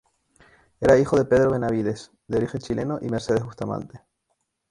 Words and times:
Era 0.79 0.97
hijo 0.97 1.15
de 1.15 1.25
Pedro 1.25 1.51
Benavídez, 1.51 2.09
de 2.27 2.37
origen 2.39 2.59
chileno, 2.59 2.97
y 3.03 3.09
Mercedes 3.09 3.43
Bustamante. 3.43 4.01